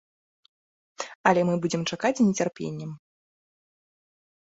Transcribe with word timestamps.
Але 1.33 1.41
мы 1.51 1.59
будзем 1.67 1.81
чакаць 1.93 2.13
з 2.23 2.27
нецярпеннем. 2.33 2.91